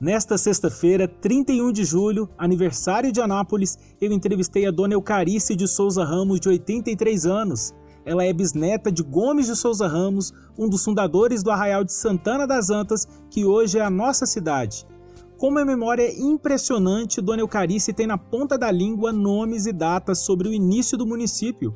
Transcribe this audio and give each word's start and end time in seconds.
Nesta 0.00 0.38
sexta-feira, 0.38 1.08
31 1.08 1.72
de 1.72 1.84
julho, 1.84 2.28
aniversário 2.38 3.10
de 3.10 3.20
Anápolis, 3.20 3.76
eu 4.00 4.12
entrevistei 4.12 4.64
a 4.64 4.70
dona 4.70 4.94
Eucarice 4.94 5.56
de 5.56 5.66
Souza 5.66 6.04
Ramos, 6.04 6.38
de 6.38 6.48
83 6.48 7.26
anos. 7.26 7.74
Ela 8.04 8.24
é 8.24 8.32
bisneta 8.32 8.92
de 8.92 9.02
Gomes 9.02 9.46
de 9.46 9.56
Souza 9.56 9.88
Ramos, 9.88 10.32
um 10.56 10.68
dos 10.68 10.84
fundadores 10.84 11.42
do 11.42 11.50
Arraial 11.50 11.82
de 11.82 11.92
Santana 11.92 12.46
das 12.46 12.70
Antas, 12.70 13.08
que 13.28 13.44
hoje 13.44 13.80
é 13.80 13.82
a 13.82 13.90
nossa 13.90 14.24
cidade. 14.24 14.86
Com 15.36 15.48
uma 15.48 15.64
memória 15.64 16.08
impressionante, 16.16 17.20
Dona 17.20 17.42
Eucarice 17.42 17.92
tem 17.92 18.06
na 18.06 18.16
ponta 18.16 18.56
da 18.56 18.70
língua 18.70 19.12
nomes 19.12 19.66
e 19.66 19.72
datas 19.72 20.20
sobre 20.20 20.48
o 20.48 20.54
início 20.54 20.96
do 20.96 21.08
município. 21.08 21.74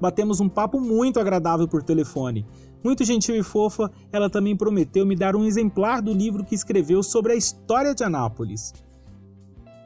Batemos 0.00 0.38
um 0.38 0.48
papo 0.48 0.80
muito 0.80 1.18
agradável 1.18 1.66
por 1.66 1.82
telefone. 1.82 2.46
Muito 2.84 3.02
gentil 3.02 3.34
e 3.34 3.42
fofa, 3.42 3.90
ela 4.12 4.28
também 4.28 4.54
prometeu 4.54 5.06
me 5.06 5.16
dar 5.16 5.34
um 5.34 5.44
exemplar 5.44 6.02
do 6.02 6.12
livro 6.12 6.44
que 6.44 6.54
escreveu 6.54 7.02
sobre 7.02 7.32
a 7.32 7.34
história 7.34 7.94
de 7.94 8.04
Anápolis. 8.04 8.72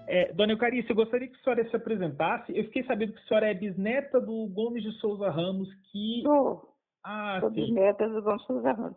É, 0.08 0.32
Dona 0.32 0.52
Eucarice, 0.52 0.90
eu 0.90 0.96
gostaria 0.96 1.28
que 1.28 1.36
a 1.36 1.44
senhora 1.44 1.70
se 1.70 1.76
apresentasse. 1.76 2.56
Eu 2.56 2.64
fiquei 2.64 2.82
sabendo 2.84 3.12
que 3.12 3.20
a 3.20 3.28
senhora 3.28 3.50
é 3.50 3.54
bisneta 3.54 4.20
do 4.20 4.46
Gomes 4.48 4.82
de 4.82 4.90
Souza 4.98 5.30
Ramos, 5.30 5.68
que... 5.92 6.22
Sou. 6.22 6.74
Ah, 7.04 7.38
Sou 7.40 7.50
sim. 7.50 7.66
bisneta 7.66 8.08
do 8.08 8.22
Gomes 8.22 8.40
de 8.40 8.46
Souza 8.46 8.72
Ramos. 8.72 8.96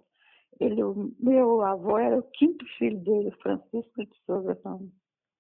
Ele, 0.60 0.84
o 0.84 1.12
meu 1.20 1.62
avô 1.62 1.98
era 1.98 2.18
o 2.18 2.24
quinto 2.24 2.66
filho 2.78 2.98
dele, 3.00 3.32
Francisco 3.44 4.04
de 4.04 4.16
Souza 4.26 4.58
Ramos. 4.66 4.90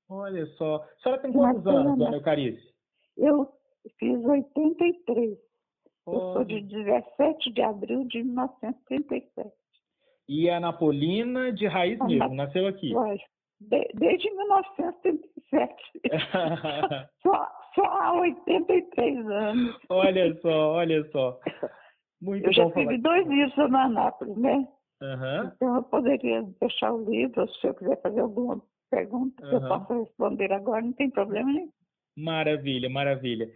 Olha 0.09 0.45
só. 0.57 0.75
A 0.75 1.01
senhora 1.01 1.21
tem 1.21 1.31
quantos 1.31 1.65
anos, 1.65 1.98
Dona 1.98 2.17
Eucarice? 2.17 2.62
Eu 3.17 3.48
fiz 3.98 4.23
83. 4.23 5.37
Eu 6.13 6.33
sou 6.33 6.43
de 6.43 6.61
17 6.61 7.51
de 7.51 7.61
abril 7.61 8.05
de 8.07 8.23
1937. 8.23 9.51
E 10.29 10.47
é 10.47 10.59
napolina 10.59 11.51
de 11.51 11.67
raiz 11.67 11.99
ah, 11.99 12.05
mesmo, 12.05 12.35
nasceu 12.35 12.67
aqui? 12.67 12.93
De, 13.59 13.90
desde 13.95 14.32
1937. 14.34 15.73
só, 17.21 17.48
só 17.76 17.84
há 17.84 18.20
83 18.21 19.29
anos. 19.29 19.77
Olha 19.89 20.35
só, 20.41 20.73
olha 20.73 21.04
só. 21.12 21.39
Muito 22.21 22.45
eu 22.45 22.54
já 22.54 22.71
tive 22.71 22.98
dois 22.99 23.27
livros 23.27 23.54
sobre 23.55 23.77
Anápolis, 23.77 24.37
né? 24.37 24.67
Uhum. 25.01 25.51
Então 25.55 25.76
eu 25.76 25.84
poderia 25.84 26.43
deixar 26.59 26.93
o 26.93 27.09
livro, 27.09 27.48
se 27.55 27.67
eu 27.67 27.73
quiser 27.73 27.99
fazer 28.01 28.21
alguma 28.21 28.62
pergunta, 28.91 29.43
uhum. 29.45 29.54
eu 29.54 29.62
posso 29.67 30.04
responder 30.04 30.51
agora, 30.54 30.82
não 30.82 30.93
tem 30.93 31.09
problema 31.09 31.51
nenhum. 31.51 31.71
Maravilha, 32.15 32.89
maravilha. 32.89 33.49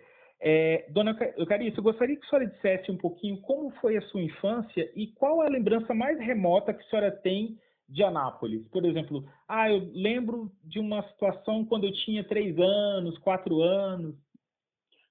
É, 0.48 0.86
dona 0.92 1.18
Eucarice, 1.38 1.76
eu 1.76 1.84
gostaria 1.84 2.16
que 2.16 2.24
a 2.24 2.30
senhora 2.30 2.48
dissesse 2.48 2.92
um 2.92 2.98
pouquinho 2.98 3.42
como 3.42 3.72
foi 3.82 3.98
a 3.98 4.02
sua 4.04 4.22
infância 4.22 4.92
e 4.96 5.08
qual 5.08 5.42
a 5.42 5.50
lembrança 5.50 5.92
mais 5.92 6.20
remota 6.20 6.72
que 6.72 6.84
a 6.84 6.88
senhora 6.88 7.12
tem 7.12 7.58
de 7.90 8.04
Anápolis. 8.04 8.68
Por 8.68 8.86
exemplo, 8.86 9.26
ah, 9.48 9.72
eu 9.72 9.90
lembro 9.92 10.52
de 10.64 10.80
uma 10.80 11.02
situação 11.10 11.66
quando 11.66 11.86
eu 11.86 11.94
tinha 11.94 12.24
três 12.24 12.56
anos, 12.60 13.18
quatro 13.18 13.60
anos. 13.64 14.16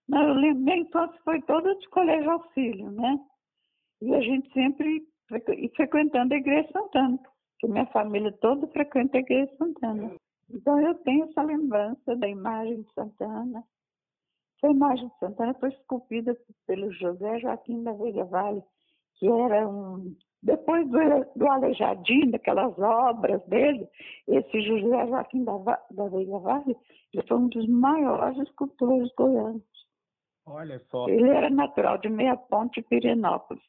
Não, 0.08 0.22
eu 0.22 0.34
lembro, 0.34 0.88
foi 1.24 1.42
toda 1.42 1.74
de 1.74 1.88
colégio 1.88 2.30
auxílio, 2.30 2.92
né? 2.92 3.18
E 4.02 4.14
a 4.14 4.20
gente 4.20 4.52
sempre 4.52 5.02
e 5.56 5.68
frequentando 5.74 6.32
a 6.32 6.36
Igreja 6.36 6.68
Santana, 6.70 7.18
que 7.58 7.66
minha 7.66 7.86
família 7.86 8.30
toda 8.40 8.68
frequenta 8.68 9.16
a 9.16 9.20
Igreja 9.20 9.50
Santana. 9.56 10.12
Então 10.48 10.80
eu 10.80 10.94
tenho 10.96 11.24
essa 11.24 11.42
lembrança 11.42 12.14
da 12.14 12.28
imagem 12.28 12.82
de 12.82 12.92
Santana, 12.92 13.64
a 14.66 14.70
imagem 14.70 15.08
de 15.08 15.18
Santana 15.18 15.54
foi 15.54 15.68
esculpida 15.70 16.36
pelo 16.66 16.90
José 16.92 17.38
Joaquim 17.40 17.82
da 17.82 17.92
Veiga 17.92 18.24
Vale, 18.24 18.62
que 19.16 19.26
era 19.26 19.68
um. 19.68 20.14
Depois 20.42 20.86
do, 20.90 20.98
do 21.36 21.46
Aleijadinho, 21.48 22.30
daquelas 22.30 22.78
obras 22.78 23.42
dele, 23.46 23.88
esse 24.28 24.60
José 24.60 25.06
Joaquim 25.06 25.44
da, 25.44 25.52
da 25.90 26.08
Veiga 26.08 26.38
Vale, 26.38 26.76
ele 27.12 27.26
foi 27.26 27.36
um 27.38 27.48
dos 27.48 27.66
maiores 27.68 28.38
escultores 28.38 29.10
goianos. 29.16 29.62
Olha 30.46 30.78
só. 30.90 31.08
Ele 31.08 31.28
era 31.30 31.48
natural 31.48 31.96
de 31.98 32.10
Meia 32.10 32.36
Ponte, 32.36 32.82
Pirenópolis. 32.82 33.62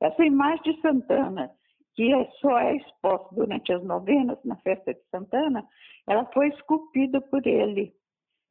Essa 0.00 0.24
imagem 0.24 0.62
de 0.62 0.80
Santana, 0.80 1.50
que 1.94 2.12
é, 2.12 2.24
só 2.40 2.58
é 2.58 2.76
exposta 2.76 3.34
durante 3.34 3.72
as 3.72 3.84
novenas, 3.84 4.38
na 4.42 4.56
festa 4.56 4.94
de 4.94 5.02
Santana, 5.10 5.66
ela 6.08 6.24
foi 6.32 6.48
esculpida 6.48 7.20
por 7.20 7.46
ele, 7.46 7.94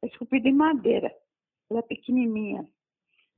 esculpida 0.04 0.48
em 0.48 0.54
madeira 0.54 1.12
ela 1.72 1.80
é 1.80 1.82
pequenininha. 1.82 2.66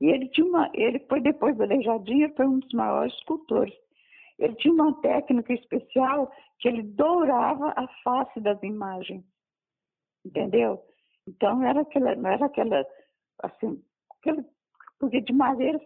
E 0.01 0.07
ele 0.07 0.27
tinha 0.29 0.45
uma, 0.45 0.69
ele 0.73 0.99
foi 1.07 1.21
depois 1.21 1.59
Aleijadinho, 1.59 2.33
foi 2.35 2.45
um 2.45 2.59
dos 2.59 2.71
maiores 2.73 3.13
escultores. 3.13 3.73
Ele 4.37 4.53
tinha 4.55 4.73
uma 4.73 4.93
técnica 5.01 5.53
especial 5.53 6.31
que 6.59 6.67
ele 6.67 6.83
dourava 6.83 7.73
a 7.75 7.87
face 8.03 8.39
das 8.41 8.61
imagens, 8.61 9.23
entendeu? 10.25 10.83
Então 11.27 11.63
era 11.63 11.81
aquela, 11.81 12.15
não 12.15 12.29
era 12.29 12.45
aquela, 12.45 12.85
assim, 13.41 13.81
aquela, 14.19 14.43
porque 14.99 15.21
de 15.21 15.33
madeira 15.33 15.79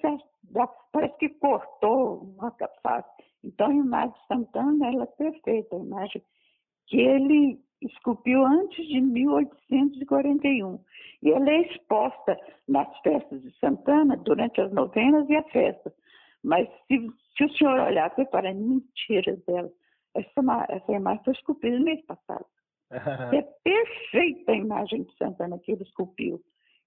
parece 0.92 1.18
que 1.18 1.30
cortou 1.30 2.24
uma 2.38 2.52
face. 2.82 3.10
Então 3.44 3.68
a 3.68 3.74
imagem 3.74 4.14
de 4.14 4.28
Santana 4.28 4.88
ela 4.88 5.04
é 5.04 5.08
perfeita, 5.08 5.76
a 5.76 5.80
imagem 5.80 6.24
que 6.88 6.98
ele 6.98 7.64
esculpiu 7.82 8.46
antes 8.46 8.88
de 8.88 9.00
1841. 9.02 10.80
E 11.22 11.32
ela 11.32 11.50
é 11.50 11.62
exposta 11.62 12.38
nas 12.68 12.88
festas 13.02 13.42
de 13.42 13.52
Santana 13.60 14.18
durante 14.18 14.62
as 14.62 14.72
novenas 14.72 15.30
e 15.30 15.36
a 15.36 15.44
festa. 15.44 15.94
Mas 16.44 16.68
se, 16.88 17.08
se 17.38 17.44
o 17.44 17.54
senhor 17.54 17.80
olhar, 17.80 18.10
para 18.32 18.54
mentira 18.54 19.36
dela. 19.48 19.70
Essa, 20.16 20.42
essa 20.70 20.92
imagem 20.92 21.24
foi 21.24 21.34
esculpida 21.34 21.78
no 21.78 21.86
mês 21.86 22.04
passado. 22.06 22.46
é 22.92 23.42
perfeita 23.64 24.52
a 24.52 24.56
imagem 24.56 25.04
de 25.04 25.16
Santana 25.18 25.60
que 25.60 25.72
ele 25.72 25.84
esculpiu. 25.84 26.42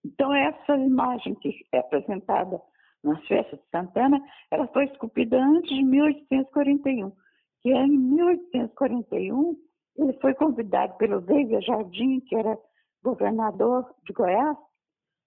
Então, 0.04 0.34
essa 0.34 0.76
imagem 0.76 1.34
que 1.36 1.64
é 1.72 1.78
apresentada 1.78 2.60
nas 3.04 3.24
festas 3.26 3.58
de 3.60 3.68
Santana, 3.70 4.20
ela 4.50 4.66
foi 4.68 4.86
esculpida 4.86 5.40
antes 5.40 5.74
de 5.74 5.82
1841. 5.82 7.12
Que 7.60 7.70
é 7.72 7.84
em 7.84 7.96
1841 7.96 9.56
ele 9.96 10.12
foi 10.14 10.34
convidado 10.34 10.96
pelo 10.96 11.20
Veiga 11.20 11.60
Jardim, 11.60 12.20
que 12.20 12.34
era 12.34 12.58
governador 13.02 13.94
de 14.04 14.12
Goiás, 14.12 14.56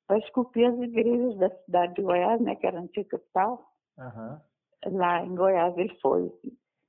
para 0.07 0.19
esculpir 0.19 0.67
as 0.67 0.79
igrejas 0.79 1.37
da 1.37 1.49
cidade 1.49 1.95
de 1.95 2.01
Goiás, 2.01 2.39
né, 2.41 2.55
que 2.55 2.65
era 2.65 2.79
a 2.79 2.81
antiga 2.81 3.09
capital. 3.09 3.65
Uhum. 3.97 4.97
Lá 4.97 5.23
em 5.23 5.35
Goiás 5.35 5.77
ele 5.77 5.95
foi. 6.01 6.31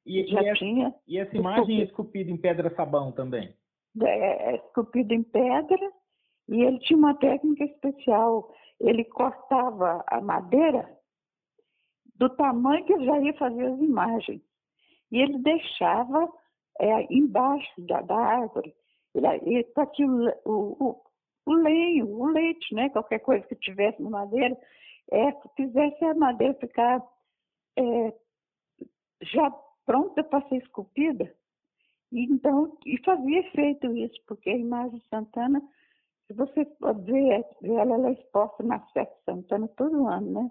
E, 0.05 0.27
Já 0.29 0.43
e, 0.43 0.49
essa, 0.49 0.59
tinha 0.59 0.95
e 1.07 1.19
essa 1.19 1.37
imagem 1.37 1.81
é 1.81 1.85
esculpida 1.85 2.31
em 2.31 2.37
pedra-sabão 2.37 3.11
também? 3.13 3.55
É, 4.03 4.53
é 4.53 4.57
esculpida 4.57 5.15
em 5.15 5.23
pedra 5.23 5.93
e 6.49 6.63
ele 6.63 6.79
tinha 6.81 6.99
uma 6.99 7.15
técnica 7.15 7.65
especial. 7.65 8.53
Ele 8.79 9.05
cortava 9.05 10.05
a 10.07 10.21
madeira 10.21 10.89
do 12.17 12.29
tamanho 12.31 12.85
que 12.85 12.93
ele 12.93 13.07
já 13.07 13.19
ia 13.19 13.35
fazer 13.35 13.65
as 13.65 13.81
imagens. 13.81 14.43
E 15.11 15.19
ele 15.19 15.39
deixava 15.39 16.29
é, 16.81 17.13
embaixo 17.13 17.73
da, 17.79 18.01
da 18.03 18.17
árvore, 18.17 18.75
para 19.75 19.87
que 19.87 20.05
o, 20.05 20.29
o, 20.45 21.03
o, 21.47 21.53
lenho, 21.55 22.09
o 22.09 22.27
leite, 22.27 22.75
né, 22.75 22.91
qualquer 22.91 23.21
coisa 23.21 23.47
que 23.47 23.57
tivesse 23.57 24.03
na 24.03 24.11
madeira, 24.11 24.57
é, 25.11 25.33
fizesse 25.57 26.05
a 26.05 26.15
madeira 26.15 26.55
ficar 26.55 27.03
é, 27.79 28.15
já 29.23 29.51
pronta 29.85 30.23
para 30.25 30.47
ser 30.49 30.57
esculpida. 30.57 31.33
Então, 32.13 32.77
e 32.85 32.99
fazia 33.05 33.41
efeito 33.41 33.95
isso, 33.97 34.21
porque 34.27 34.51
a 34.51 34.57
imagem 34.57 34.99
de 34.99 35.09
Santana, 35.09 35.63
se 36.27 36.35
você 36.35 36.65
ver 37.05 37.47
ela, 37.63 37.95
ela 37.95 38.09
é 38.09 38.13
exposta 38.13 38.63
na 38.63 38.79
de 38.79 39.25
Santana 39.25 39.69
todo 39.77 40.07
ano, 40.07 40.43
né? 40.43 40.51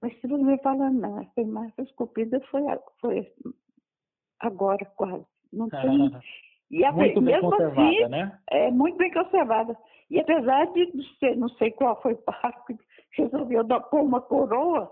Mas 0.00 0.18
se 0.20 0.28
você 0.28 0.58
fala, 0.58 0.90
não, 0.90 1.20
essa 1.20 1.40
imagem 1.40 1.74
esculpida 1.78 2.40
foi, 2.50 2.62
foi 3.00 3.32
agora 4.40 4.84
quase. 4.96 5.26
Não 5.52 5.68
tem. 5.68 6.10
E 6.70 6.84
a, 6.84 6.92
muito 6.92 7.20
bem 7.20 7.40
conservada, 7.40 7.88
assim, 7.88 8.08
né? 8.08 8.38
É 8.50 8.70
muito 8.70 8.96
bem 8.98 9.10
conservada. 9.12 9.76
E 10.10 10.20
apesar 10.20 10.66
de 10.72 11.18
ser, 11.18 11.36
não 11.36 11.48
sei 11.50 11.70
qual 11.70 12.00
foi 12.02 12.12
o 12.12 12.18
parque, 12.18 12.76
resolveu 13.12 13.64
dar, 13.64 13.80
pôr 13.80 14.02
uma 14.02 14.20
coroa, 14.20 14.90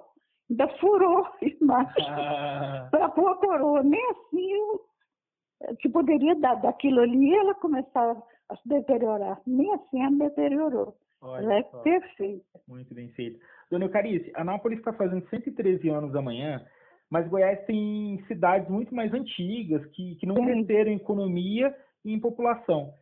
ainda 0.51 0.69
furou 0.79 1.25
a 1.25 1.33
imagem 1.43 2.07
ah. 2.09 2.89
para 2.91 3.09
pôr 3.11 3.29
a 3.31 3.35
coroa. 3.37 3.83
Nem 3.83 4.03
assim 4.11 5.77
que 5.81 5.89
poderia 5.89 6.35
dar 6.37 6.57
daquilo 6.57 7.01
ali 7.01 7.35
ela 7.35 7.55
começar 7.55 8.17
a 8.49 8.57
se 8.57 8.69
deteriorar. 8.69 9.41
Nem 9.47 9.73
assim 9.75 10.03
ela 10.03 10.17
deteriorou. 10.17 10.97
Olha 11.23 11.43
ela 11.45 11.59
é 11.59 11.63
só. 11.65 11.79
perfeita. 11.79 12.61
Muito 12.69 12.95
bem 12.95 13.09
feita. 13.11 13.39
Dona 13.71 13.87
Eucarice, 13.87 14.31
Anápolis 14.35 14.79
está 14.79 14.93
fazendo 14.93 15.29
113 15.29 15.89
anos 15.89 16.15
amanhã 16.15 16.65
mas 17.11 17.29
Goiás 17.29 17.65
tem 17.67 18.23
cidades 18.27 18.69
muito 18.69 18.95
mais 18.95 19.13
antigas 19.13 19.85
que, 19.93 20.17
que 20.17 20.27
não 20.27 20.35
cresceram 20.35 20.91
em 20.91 20.97
economia 20.97 21.75
e 22.05 22.13
em 22.13 22.21
população. 22.21 22.93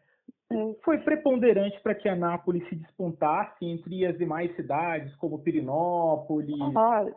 Foi 0.84 0.98
preponderante 0.98 1.80
para 1.80 1.94
que 1.94 2.08
Anápolis 2.08 2.68
se 2.68 2.76
despontasse 2.76 3.64
entre 3.64 4.06
as 4.06 4.16
demais 4.16 4.54
cidades, 4.54 5.14
como 5.16 5.40
Pirinópolis? 5.40 6.54
Olha, 6.76 7.14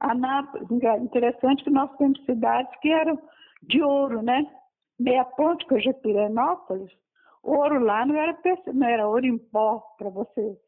Anápolis, 0.00 0.68
interessante 1.00 1.62
que 1.62 1.70
nós 1.70 1.94
temos 1.96 2.22
cidades 2.24 2.74
que 2.80 2.90
eram 2.90 3.18
de 3.62 3.82
ouro, 3.82 4.22
né? 4.22 4.44
Meia 4.98 5.24
Ponte, 5.24 5.66
que 5.66 5.74
hoje 5.74 5.90
é 5.90 5.92
Pirenópolis, 5.92 6.90
ouro 7.42 7.78
lá 7.78 8.04
não 8.04 8.16
era, 8.16 8.36
não 8.72 8.88
era 8.88 9.08
ouro 9.08 9.26
em 9.26 9.38
pó 9.38 9.80
para 9.98 10.08
você 10.08 10.58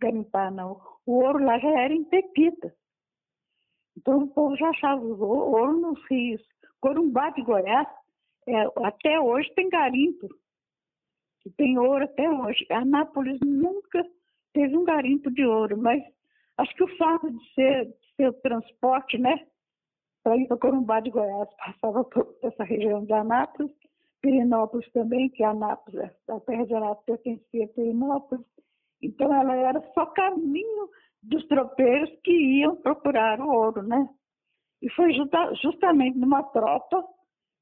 garimpar, 0.00 0.52
não. 0.52 0.80
O 1.06 1.22
ouro 1.24 1.42
lá 1.42 1.58
já 1.58 1.70
era 1.80 1.94
em 1.94 2.04
pepita. 2.04 2.74
Então 4.06 4.18
o 4.18 4.28
povo 4.28 4.56
já 4.56 4.68
achava 4.68 5.04
ouro 5.04 5.80
nos 5.80 6.00
rios. 6.08 6.40
Corumbá 6.80 7.30
de 7.30 7.42
Goiás, 7.42 7.88
é, 8.46 8.64
até 8.84 9.18
hoje 9.20 9.52
tem 9.56 9.68
garimpo. 9.68 10.28
Tem 11.56 11.76
ouro 11.76 12.04
até 12.04 12.30
hoje. 12.30 12.64
Anápolis 12.70 13.40
nunca 13.44 14.04
teve 14.52 14.76
um 14.76 14.84
garimpo 14.84 15.28
de 15.32 15.44
ouro, 15.44 15.76
mas 15.76 16.00
acho 16.56 16.72
que 16.76 16.84
o 16.84 16.96
fato 16.96 17.28
de 17.32 17.54
ser, 17.54 17.86
de 17.86 18.14
ser 18.16 18.28
o 18.28 18.32
transporte, 18.34 19.18
né? 19.18 19.44
Para 20.22 20.36
ir 20.36 20.46
para 20.46 20.56
Corumbá 20.56 21.00
de 21.00 21.10
Goiás, 21.10 21.48
passava 21.56 22.04
por 22.04 22.32
essa 22.44 22.62
região 22.62 23.04
de 23.04 23.12
Anápolis, 23.12 23.72
Pirinópolis 24.22 24.88
também, 24.92 25.30
que 25.30 25.42
Anápolis, 25.42 26.12
a 26.28 26.40
terra 26.40 26.64
de 26.64 26.74
Anápolis 26.74 27.04
pertencia 27.06 27.64
a 27.64 27.68
Pirinópolis. 27.68 28.46
Então 29.02 29.34
ela 29.34 29.56
era 29.56 29.80
só 29.94 30.06
caminho 30.06 30.88
dos 31.28 31.46
tropeiros 31.46 32.10
que 32.22 32.32
iam 32.60 32.76
procurar 32.76 33.40
o 33.40 33.48
ouro, 33.48 33.82
né? 33.82 34.08
E 34.82 34.90
foi 34.90 35.12
justa, 35.12 35.54
justamente 35.54 36.18
numa 36.18 36.42
tropa 36.44 37.02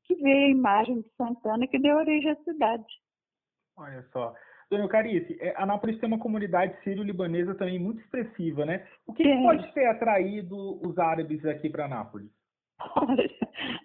que 0.05 0.15
veio 0.17 0.47
a 0.47 0.51
imagem 0.51 1.01
de 1.01 1.09
Santana 1.17 1.67
que 1.67 1.79
deu 1.79 1.97
origem 1.97 2.31
à 2.31 2.37
cidade. 2.37 2.85
Olha 3.77 4.03
só. 4.13 4.35
Dona 4.71 4.89
Carice, 4.89 5.37
é, 5.41 5.55
Anápolis 5.57 5.99
tem 5.99 6.09
uma 6.09 6.19
comunidade 6.19 6.77
sírio-libanesa 6.83 7.55
também 7.55 7.79
muito 7.79 8.01
expressiva, 8.01 8.65
né? 8.65 8.87
O 9.07 9.13
que, 9.13 9.23
que 9.23 9.43
pode 9.43 9.73
ter 9.73 9.87
atraído 9.87 10.57
os 10.87 10.99
árabes 10.99 11.45
aqui 11.45 11.69
para 11.69 11.85
Anápolis? 11.85 12.31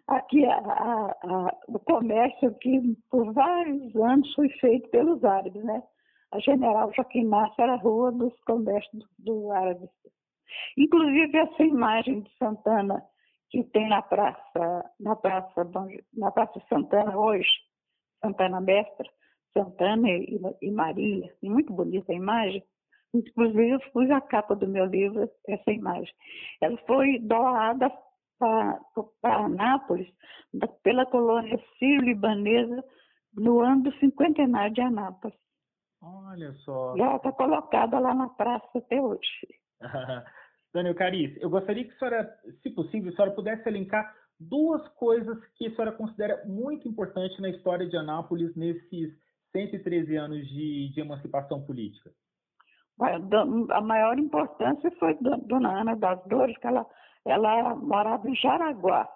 aqui 0.08 0.46
a, 0.46 0.56
a, 0.56 1.12
a, 1.24 1.58
o 1.68 1.80
comércio 1.80 2.50
aqui 2.50 2.98
por 3.10 3.32
vários 3.34 3.96
anos 3.96 4.34
foi 4.34 4.50
feito 4.50 4.90
pelos 4.90 5.24
árabes, 5.24 5.64
né? 5.64 5.84
A 6.32 6.40
General 6.40 6.92
Joaquim 6.94 7.26
Massa 7.26 7.62
era 7.62 7.74
a 7.74 7.78
rua 7.78 8.12
dos 8.12 8.34
comércios 8.42 9.04
do 9.18 9.52
árabes. 9.52 9.90
Inclusive 10.78 11.38
essa 11.38 11.64
imagem 11.64 12.22
de 12.22 12.32
Santana 12.38 13.04
que 13.50 13.64
tem 13.64 13.90
na 13.90 14.02
praça, 14.02 14.92
na 15.00 15.16
praça, 15.16 15.68
na 16.14 16.32
praça 16.32 16.62
Santana 16.70 17.18
hoje, 17.18 17.50
Santana 18.22 18.62
Mestra, 18.62 19.10
Santana 19.54 20.08
e, 20.08 20.40
e 20.62 20.72
Marília, 20.72 21.34
muito 21.42 21.74
bonita 21.74 22.12
a 22.12 22.16
imagem. 22.16 22.64
Inclusive 23.14 23.70
eu 23.72 23.80
pus 23.92 24.10
a 24.12 24.22
capa 24.22 24.56
do 24.56 24.68
meu 24.68 24.86
livro 24.86 25.28
essa 25.48 25.72
imagem. 25.72 26.14
Ela 26.62 26.78
foi 26.86 27.18
doada 27.20 27.92
para 28.38 29.46
Anápolis 29.46 30.08
pela 30.84 31.06
colônia 31.08 31.60
sírio-libanesa 31.80 32.84
no 33.34 33.62
ano 33.62 33.84
do 33.84 33.94
cinquentenário 33.98 34.74
de 34.74 34.82
Anápolis. 34.82 35.38
Olha 36.02 36.54
só. 36.66 36.96
E 36.96 37.02
ela 37.02 37.18
está 37.18 37.32
colocada 37.32 38.00
lá 38.00 38.14
na 38.14 38.30
praça 38.30 38.78
até 38.78 39.02
hoje. 39.02 39.48
Daniel 40.74 40.96
Carice, 40.96 41.42
eu 41.42 41.50
gostaria 41.50 41.84
que 41.84 41.92
a 41.92 41.98
senhora, 41.98 42.40
se 42.62 42.70
possível, 42.70 43.12
a 43.12 43.16
senhora 43.16 43.36
pudesse 43.36 43.68
elencar 43.68 44.16
duas 44.40 44.88
coisas 44.90 45.38
que 45.56 45.68
a 45.68 45.72
senhora 45.72 45.92
considera 45.92 46.44
muito 46.46 46.88
importantes 46.88 47.38
na 47.40 47.50
história 47.50 47.88
de 47.88 47.98
Anápolis 47.98 48.56
nesses 48.56 49.12
113 49.52 50.16
anos 50.16 50.48
de, 50.48 50.90
de 50.94 51.02
emancipação 51.02 51.62
política. 51.66 52.12
A 53.72 53.82
maior 53.82 54.20
importância 54.20 54.92
foi 55.00 55.18
Dona 55.46 55.82
Ana 55.82 55.96
das 55.96 56.22
Dores, 56.26 56.58
que 56.58 56.68
ela, 56.68 56.86
ela 57.26 57.76
morava 57.76 58.30
em 58.30 58.36
Jaraguá. 58.36 59.10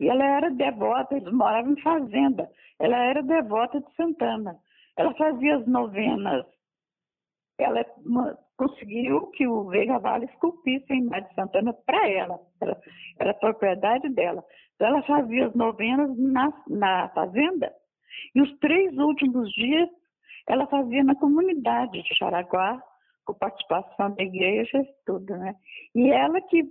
E 0.00 0.08
ela 0.08 0.24
era 0.24 0.50
devota, 0.50 1.14
eles 1.14 1.32
moravam 1.32 1.72
em 1.72 1.80
fazenda. 1.82 2.50
Ela 2.78 2.96
era 2.96 3.22
devota 3.22 3.80
de 3.80 3.94
Santana. 3.94 4.58
Ela 4.96 5.14
fazia 5.14 5.56
as 5.56 5.66
novenas. 5.66 6.46
Ela 7.58 7.84
conseguiu 8.56 9.28
que 9.32 9.46
o 9.46 9.64
Veiga 9.68 9.98
Vale 9.98 10.26
esculpisse 10.26 10.92
a 10.92 10.96
imagem 10.96 11.28
de 11.28 11.34
Santana 11.34 11.72
para 11.72 12.08
ela. 12.08 12.38
Era, 13.18 13.34
propriedade 13.34 14.08
dela. 14.10 14.44
Então 14.74 14.88
ela 14.88 15.02
fazia 15.02 15.46
as 15.46 15.54
novenas 15.54 16.16
na, 16.18 16.52
na 16.68 17.08
fazenda. 17.10 17.72
E 18.34 18.42
os 18.42 18.58
três 18.58 18.96
últimos 18.96 19.50
dias 19.52 19.88
ela 20.46 20.66
fazia 20.66 21.02
na 21.02 21.14
comunidade 21.14 22.02
de 22.02 22.14
Xaraguá, 22.14 22.82
com 23.24 23.34
participação 23.34 24.14
da 24.14 24.22
igreja 24.22 24.78
e 24.78 24.94
tudo, 25.06 25.34
né? 25.36 25.54
E 25.94 26.10
ela 26.10 26.40
que, 26.42 26.62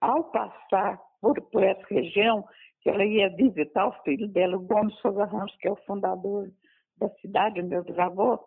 ao 0.00 0.24
passar 0.24 1.00
por, 1.20 1.40
por 1.50 1.62
essa 1.62 1.86
região, 1.88 2.44
que 2.80 2.90
ela 2.90 3.04
ia 3.04 3.34
visitar 3.36 3.86
o 3.86 4.02
filho 4.02 4.26
dela, 4.28 4.56
o 4.56 4.66
Gomes 4.66 4.94
Souza 4.96 5.24
Ramos, 5.24 5.54
que 5.56 5.68
é 5.68 5.70
o 5.70 5.76
fundador 5.86 6.50
da 6.98 7.08
cidade, 7.20 7.62
meu 7.62 7.84
bisavô, 7.84 8.38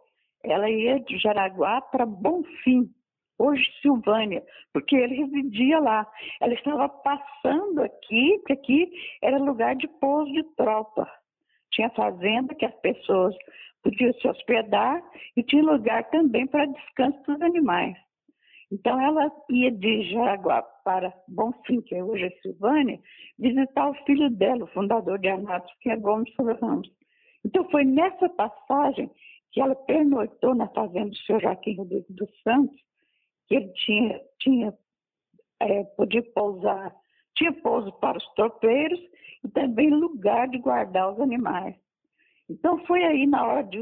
ela 0.43 0.69
ia 0.69 0.99
de 0.99 1.17
Jaraguá 1.17 1.81
para 1.81 2.05
Bonfim, 2.05 2.89
hoje 3.37 3.63
Silvânia, 3.81 4.43
porque 4.73 4.95
ele 4.95 5.15
residia 5.15 5.79
lá. 5.79 6.07
Ela 6.41 6.53
estava 6.53 6.89
passando 6.89 7.81
aqui, 7.81 8.37
porque 8.39 8.53
aqui 8.53 8.91
era 9.21 9.37
lugar 9.37 9.75
de 9.75 9.87
pouso 9.99 10.31
de 10.31 10.43
tropa. 10.55 11.09
Tinha 11.71 11.89
fazenda 11.91 12.55
que 12.55 12.65
as 12.65 12.75
pessoas 12.81 13.35
podiam 13.83 14.13
se 14.13 14.27
hospedar 14.27 15.01
e 15.35 15.43
tinha 15.43 15.63
lugar 15.63 16.09
também 16.09 16.47
para 16.47 16.65
descanso 16.65 17.21
dos 17.23 17.41
animais. 17.41 17.95
Então 18.71 18.99
ela 18.99 19.31
ia 19.49 19.71
de 19.71 20.11
Jaraguá 20.11 20.61
para 20.83 21.13
Bonfim, 21.27 21.81
que 21.81 22.01
hoje 22.01 22.25
é 22.25 22.29
Silvânia, 22.41 22.99
visitar 23.39 23.89
o 23.89 23.93
filho 24.05 24.29
dela, 24.29 24.65
o 24.65 24.73
fundador 24.73 25.19
de 25.19 25.29
Anatos, 25.29 25.71
que 25.79 25.89
é 25.89 25.95
Gomes 25.95 26.33
Ramos. 26.61 26.89
Então 27.47 27.63
foi 27.69 27.85
nessa 27.85 28.27
passagem 28.27 29.09
que 29.53 29.61
ela 29.61 29.73
pernoitou 29.73 30.53
na 30.53 30.67
fazenda 30.67 31.11
do 31.11 31.17
seu 31.19 31.39
Joaquim 31.39 31.77
Rodrigues 31.77 32.13
dos 32.13 32.29
Santos, 32.41 32.77
que 33.47 33.55
ele 33.55 33.69
tinha, 33.69 34.21
tinha 34.37 34.73
é, 35.61 35.83
podia 35.95 36.21
pousar, 36.33 36.93
tinha 37.37 37.53
pouso 37.53 37.89
para 37.93 38.17
os 38.17 38.33
tropeiros 38.33 38.99
e 39.45 39.47
também 39.47 39.89
lugar 39.89 40.49
de 40.49 40.57
guardar 40.57 41.13
os 41.13 41.21
animais. 41.21 41.73
Então 42.49 42.85
foi 42.85 43.01
aí 43.05 43.25
na 43.25 43.47
hora 43.47 43.63
de 43.63 43.79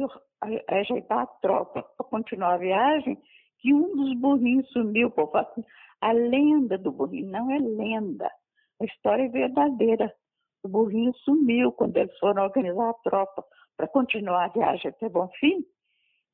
ajeitar 0.70 1.22
a 1.22 1.26
tropa 1.26 1.82
para 1.82 2.06
continuar 2.06 2.54
a 2.54 2.58
viagem 2.58 3.18
que 3.62 3.74
um 3.74 3.96
dos 3.96 4.14
burrinhos 4.20 4.70
sumiu. 4.70 5.10
Pô, 5.10 5.28
assim, 5.36 5.64
a 6.02 6.12
lenda 6.12 6.78
do 6.78 6.92
burrinho 6.92 7.32
não 7.32 7.50
é 7.50 7.58
lenda, 7.58 8.30
a 8.80 8.86
história 8.86 9.24
é 9.24 9.30
verdadeira. 9.30 10.14
O 10.64 10.68
burrinho 10.68 11.14
sumiu 11.18 11.72
quando 11.72 11.98
eles 11.98 12.16
foram 12.20 12.44
organizar 12.44 12.90
a 12.90 12.94
tropa 13.04 13.44
para 13.78 13.88
continuar 13.88 14.46
a 14.46 14.50
viagem 14.50 14.90
até 14.90 15.10
Bonfim. 15.10 15.66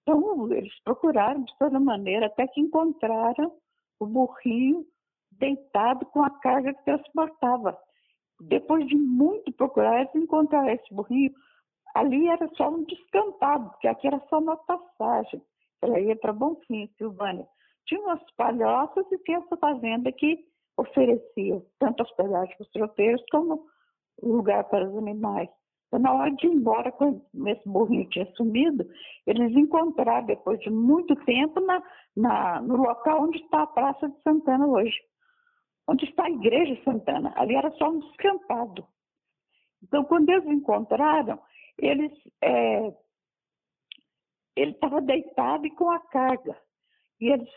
Então, 0.02 0.52
eles 0.52 0.74
procuraram 0.84 1.44
de 1.44 1.58
toda 1.58 1.80
maneira, 1.80 2.26
até 2.26 2.48
que 2.48 2.60
encontraram 2.60 3.56
o 4.00 4.06
burrinho 4.06 4.86
deitado 5.32 6.06
com 6.08 6.24
a 6.24 6.30
carga 6.30 6.74
que 6.74 6.84
transportava. 6.84 7.78
Depois 8.40 8.88
de 8.88 8.96
muito 8.96 9.52
procurar, 9.54 10.02
eles 10.02 10.16
encontraram 10.16 10.70
esse 10.70 10.94
burrinho. 10.94 11.32
Ali 11.94 12.28
era 12.28 12.48
só 12.56 12.70
um 12.70 12.84
descampado, 12.84 13.70
porque 13.72 13.88
aqui 13.88 14.08
era 14.08 14.20
só 14.30 14.40
uma 14.40 14.58
passagem. 14.58 15.42
Ela 15.82 16.00
ia 16.00 16.16
para 16.16 16.34
Bonfim, 16.34 16.90
Silvânia. 16.98 17.48
Tinha 17.86 18.02
umas 18.02 18.22
palhoças 18.36 19.06
e 19.12 19.18
tinha 19.20 19.40
essa 19.40 19.58
fazenda 19.58 20.12
que 20.12 20.46
oferecia 20.78 21.62
tanto 21.80 22.04
hospedagem 22.04 22.56
para 22.56 22.64
os 22.64 22.72
tropeiros 22.72 23.24
como 23.32 23.66
lugar 24.22 24.64
para 24.66 24.88
os 24.88 24.98
animais. 24.98 25.50
Então, 25.92 26.00
na 26.00 26.14
hora 26.14 26.32
de 26.32 26.48
ir 26.48 26.52
embora, 26.52 26.90
quando 26.90 27.22
esse 27.48 27.68
burrinho 27.68 28.08
tinha 28.10 28.26
sumido, 28.36 28.90
eles 29.28 29.52
encontraram, 29.58 30.26
depois 30.26 30.58
de 30.62 30.70
muito 30.70 31.14
tempo, 31.26 31.60
na, 31.60 31.84
na, 32.16 32.62
no 32.62 32.78
local 32.78 33.24
onde 33.24 33.40
está 33.40 33.64
a 33.64 33.68
Praça 33.68 34.08
de 34.08 34.22
Santana 34.22 34.66
hoje. 34.66 34.98
Onde 35.86 36.06
está 36.06 36.24
a 36.24 36.32
Igreja 36.32 36.82
Santana. 36.86 37.34
Ali 37.36 37.56
era 37.56 37.70
só 37.72 37.90
um 37.90 38.00
descampado. 38.00 38.88
Então, 39.84 40.06
quando 40.06 40.30
eles 40.30 40.46
encontraram, 40.46 41.38
eles, 41.78 42.14
é, 42.42 42.94
ele 44.56 44.72
estava 44.72 45.02
deitado 45.02 45.68
e 45.68 45.72
com 45.72 45.92
a 45.92 46.00
carga. 46.00 46.58
E 47.20 47.34
eles 47.34 47.50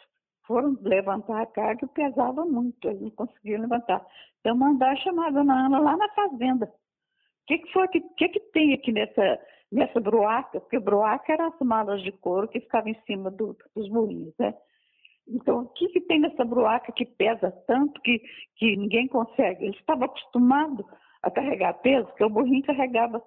foram 0.45 0.77
levantar 0.83 1.41
a 1.41 1.47
carga 1.47 1.85
e 1.85 1.89
pesava 1.89 2.45
muito, 2.45 2.89
eles 2.89 3.01
não 3.01 3.11
conseguiam 3.11 3.61
levantar. 3.61 4.05
Então, 4.41 4.57
mandaram 4.57 5.23
a 5.23 5.31
dona 5.31 5.67
Ana 5.67 5.79
lá 5.79 5.97
na 5.97 6.09
fazenda 6.09 6.69
o 7.45 7.47
que, 7.47 7.59
que 7.59 7.73
foi 7.73 7.89
que, 7.89 8.01
que, 8.01 8.29
que 8.29 8.41
tem 8.53 8.73
aqui 8.73 8.91
nessa, 8.91 9.39
nessa 9.71 10.01
broaca? 10.01 10.61
Porque 10.61 10.79
broaca 10.79 11.31
eram 11.31 11.49
as 11.49 11.59
malas 11.61 12.03
de 12.03 12.11
couro 12.11 12.49
que 12.49 12.61
ficavam 12.61 12.91
em 12.91 13.01
cima 13.03 13.31
do, 13.31 13.55
dos 13.77 13.89
moinhos, 13.91 14.35
né? 14.39 14.55
Então, 15.29 15.61
o 15.61 15.69
que, 15.69 15.89
que 15.89 16.01
tem 16.03 16.21
nessa 16.21 16.45
broaca 16.45 16.93
que 16.93 17.05
pesa 17.05 17.51
tanto 17.67 18.01
que, 18.01 18.21
que 18.57 18.77
ninguém 18.77 19.07
consegue? 19.09 19.65
Ele 19.65 19.77
estava 19.77 20.07
acostumado 20.07 20.85
a 21.23 21.31
carregar 21.31 21.75
peso, 21.75 22.07
porque 22.09 22.25
o 22.25 22.31
burrinho 22.31 22.63
carregava 22.65 23.23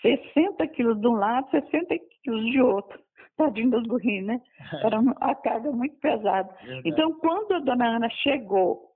60 0.00 0.66
quilos 0.68 1.00
de 1.00 1.06
um 1.06 1.14
lado, 1.14 1.48
60 1.50 1.94
quilos 2.22 2.44
de 2.50 2.60
outro. 2.60 3.00
Tadinho 3.36 3.70
dos 3.70 3.86
burrinhos, 3.86 4.26
né? 4.26 4.40
Era 4.84 4.98
uma 4.98 5.14
carga 5.36 5.70
muito 5.70 5.96
pesada. 6.00 6.52
Verdade. 6.62 6.88
Então, 6.88 7.12
quando 7.18 7.52
a 7.54 7.60
dona 7.60 7.96
Ana 7.96 8.10
chegou, 8.10 8.92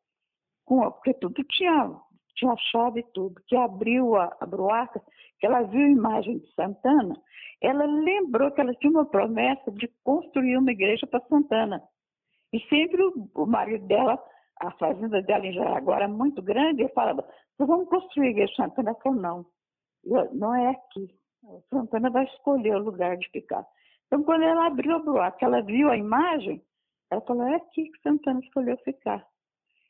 com, 0.64 0.90
porque 0.90 1.14
tudo 1.14 1.42
tinha 1.44 1.90
tinha 2.36 2.52
a 2.52 2.56
chave 2.56 3.00
e 3.00 3.12
tudo, 3.12 3.40
que 3.46 3.56
abriu 3.56 4.16
a, 4.16 4.36
a 4.40 4.46
broaca, 4.46 5.02
que 5.38 5.46
ela 5.46 5.62
viu 5.62 5.84
a 5.84 5.90
imagem 5.90 6.38
de 6.38 6.54
Santana, 6.54 7.14
ela 7.60 7.84
lembrou 7.84 8.50
que 8.50 8.60
ela 8.60 8.74
tinha 8.74 8.90
uma 8.90 9.06
promessa 9.06 9.70
de 9.72 9.88
construir 10.04 10.56
uma 10.56 10.70
igreja 10.70 11.06
para 11.06 11.24
Santana. 11.26 11.82
E 12.52 12.60
sempre 12.68 13.02
o, 13.02 13.28
o, 13.34 13.46
marido 13.46 13.86
dela, 13.86 14.22
a 14.60 14.70
fazenda 14.72 15.20
dela 15.22 15.46
em 15.46 15.52
Jaraguá 15.52 15.96
era 15.96 16.08
muito 16.08 16.42
grande, 16.42 16.82
ele 16.82 16.92
falava, 16.92 17.26
vamos 17.58 17.88
construir 17.88 18.28
a 18.28 18.30
igreja 18.30 18.52
de 18.52 18.56
Santana. 18.56 18.90
Ela 18.90 19.00
falou, 19.00 19.20
não, 19.20 19.46
eu, 20.04 20.34
não 20.34 20.54
é 20.54 20.70
aqui. 20.70 21.08
Santana 21.70 22.10
vai 22.10 22.24
escolher 22.24 22.76
o 22.76 22.84
lugar 22.84 23.16
de 23.16 23.28
ficar. 23.30 23.66
Então, 24.06 24.22
quando 24.22 24.42
ela 24.42 24.66
abriu 24.66 24.96
a 24.96 24.98
broaca, 24.98 25.44
ela 25.44 25.62
viu 25.62 25.90
a 25.90 25.96
imagem, 25.96 26.62
ela 27.10 27.20
falou, 27.22 27.44
é 27.44 27.56
aqui 27.56 27.90
que 27.90 28.02
Santana 28.02 28.40
escolheu 28.40 28.76
ficar. 28.78 29.26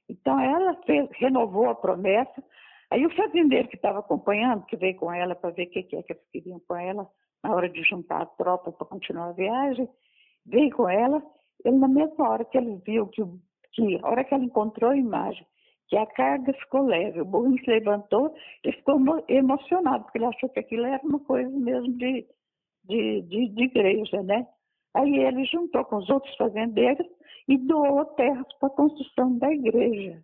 Então, 0.08 0.38
ela 0.38 0.74
fez, 0.86 1.08
renovou 1.18 1.68
a 1.68 1.74
promessa. 1.74 2.42
Aí 2.90 3.04
o 3.04 3.14
fazendeiro 3.16 3.68
que 3.68 3.76
estava 3.76 3.98
acompanhando, 3.98 4.64
que 4.66 4.76
veio 4.76 4.96
com 4.96 5.12
ela 5.12 5.34
para 5.34 5.50
ver 5.50 5.66
o 5.66 5.70
que, 5.70 5.82
que 5.82 5.96
é 5.96 6.02
que 6.02 6.12
eles 6.12 6.28
queriam 6.32 6.60
com 6.68 6.76
ela, 6.76 7.08
na 7.42 7.54
hora 7.54 7.68
de 7.68 7.82
juntar 7.82 8.22
a 8.22 8.26
tropa 8.26 8.72
para 8.72 8.86
continuar 8.86 9.30
a 9.30 9.32
viagem, 9.32 9.88
veio 10.46 10.74
com 10.74 10.88
ela. 10.88 11.22
Ele, 11.64 11.78
na 11.78 11.88
mesma 11.88 12.28
hora 12.28 12.44
que 12.44 12.56
ele 12.56 12.80
viu 12.86 13.06
que, 13.08 13.22
que 13.72 13.98
a 14.02 14.08
hora 14.08 14.24
que 14.24 14.34
ela 14.34 14.44
encontrou 14.44 14.90
a 14.90 14.96
imagem, 14.96 15.44
que 15.88 15.96
a 15.96 16.06
carga 16.06 16.52
ficou 16.52 16.82
leve, 16.82 17.20
o 17.20 17.24
burrinho 17.24 17.58
se 17.64 17.70
levantou, 17.70 18.34
ele 18.62 18.76
ficou 18.76 19.00
emocionado, 19.28 20.04
porque 20.04 20.18
ele 20.18 20.26
achou 20.26 20.48
que 20.48 20.60
aquilo 20.60 20.86
era 20.86 21.00
uma 21.04 21.20
coisa 21.20 21.50
mesmo 21.50 21.92
de, 21.94 22.26
de, 22.84 23.22
de, 23.22 23.48
de 23.48 23.64
igreja, 23.64 24.22
né? 24.22 24.46
Aí 24.96 25.18
ele 25.18 25.44
juntou 25.44 25.84
com 25.84 25.96
os 25.96 26.08
outros 26.08 26.34
fazendeiros 26.36 27.06
e 27.46 27.58
doou 27.58 28.04
terras 28.16 28.46
para 28.58 28.68
a 28.68 28.76
construção 28.76 29.36
da 29.36 29.52
igreja. 29.52 30.22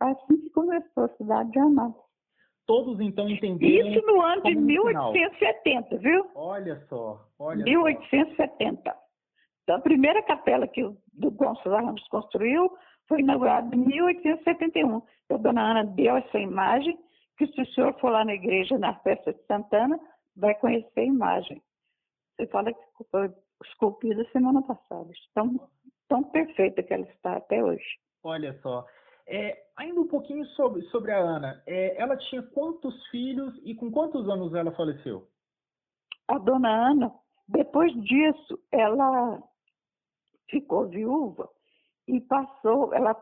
Assim 0.00 0.38
que 0.38 0.50
começou 0.50 1.04
a 1.04 1.16
cidade 1.16 1.50
de 1.50 1.58
Anápolis. 1.58 2.06
Todos 2.66 2.98
então 2.98 3.28
entenderam. 3.28 3.88
Isso 3.88 4.06
no 4.06 4.20
ano 4.22 4.42
de 4.42 4.54
1870, 4.54 5.98
viu? 5.98 6.26
Olha 6.34 6.80
só, 6.88 7.20
olha 7.38 7.62
1870. 7.62 8.90
Só. 8.90 8.96
Então, 9.62 9.76
a 9.76 9.80
primeira 9.80 10.22
capela 10.22 10.66
que 10.66 10.82
o 10.82 10.96
do 11.12 11.30
Gonçalo 11.30 11.76
Ramos 11.76 12.06
construiu 12.08 12.72
foi 13.06 13.20
inaugurada 13.20 13.74
em 13.74 13.78
1871. 13.78 15.02
Então, 15.24 15.36
a 15.36 15.36
dona 15.36 15.70
Ana 15.72 15.84
deu 15.84 16.16
essa 16.16 16.38
imagem, 16.38 16.98
que 17.36 17.46
se 17.48 17.60
o 17.60 17.66
senhor 17.72 17.92
for 18.00 18.10
lá 18.10 18.24
na 18.24 18.34
igreja, 18.34 18.78
na 18.78 18.94
festa 19.00 19.32
de 19.32 19.42
Santana, 19.46 20.00
vai 20.34 20.54
conhecer 20.54 21.00
a 21.00 21.04
imagem. 21.04 21.62
Você 22.36 22.46
fala 22.48 22.72
que 22.72 23.04
foi 23.10 23.30
esculpida 23.64 24.24
semana 24.30 24.62
passada. 24.62 25.10
Tão, 25.34 25.68
tão 26.08 26.22
perfeita 26.24 26.82
que 26.82 26.92
ela 26.92 27.06
está 27.06 27.36
até 27.36 27.62
hoje. 27.62 27.84
Olha 28.22 28.58
só. 28.60 28.86
É, 29.28 29.64
ainda 29.76 30.00
um 30.00 30.06
pouquinho 30.06 30.44
sobre, 30.46 30.82
sobre 30.82 31.12
a 31.12 31.18
Ana. 31.18 31.62
É, 31.66 32.00
ela 32.00 32.16
tinha 32.16 32.42
quantos 32.42 33.06
filhos 33.08 33.58
e 33.64 33.74
com 33.74 33.90
quantos 33.90 34.28
anos 34.28 34.54
ela 34.54 34.72
faleceu? 34.72 35.26
A 36.28 36.38
dona 36.38 36.90
Ana, 36.90 37.12
depois 37.48 37.92
disso, 38.02 38.58
ela 38.70 39.42
ficou 40.48 40.88
viúva 40.88 41.48
e 42.06 42.20
passou, 42.20 42.92
ela, 42.94 43.16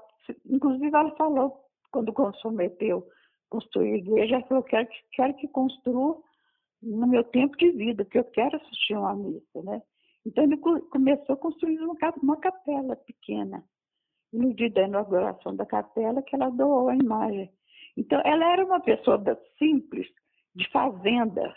inclusive 0.46 0.94
ela 0.94 1.14
falou, 1.16 1.64
quando 1.90 2.12
comprometeu 2.12 3.06
construir 3.48 3.92
a 3.92 3.96
igreja, 3.96 4.36
ela 4.36 4.46
falou, 4.46 4.62
quero, 4.62 4.88
quero 5.12 5.34
que 5.34 5.48
construa 5.48 6.20
no 6.82 7.06
meu 7.06 7.24
tempo 7.24 7.56
de 7.56 7.70
vida, 7.70 8.04
que 8.04 8.18
eu 8.18 8.24
quero 8.24 8.56
assistir 8.56 8.96
uma 8.96 9.14
missa, 9.14 9.62
né? 9.62 9.82
Então 10.24 10.44
ele 10.44 10.56
começou 10.56 11.34
a 11.34 11.38
construir 11.38 11.78
uma, 11.80 12.36
capela 12.36 12.96
pequena. 12.96 13.64
E 14.32 14.38
no 14.38 14.54
dia 14.54 14.70
da 14.70 14.82
inauguração 14.82 15.54
da 15.54 15.66
capela 15.66 16.22
que 16.22 16.34
ela 16.34 16.50
doou 16.50 16.88
a 16.88 16.96
imagem. 16.96 17.52
Então 17.96 18.20
ela 18.24 18.52
era 18.52 18.64
uma 18.64 18.80
pessoa 18.80 19.22
simples, 19.58 20.08
de 20.54 20.68
fazenda, 20.70 21.54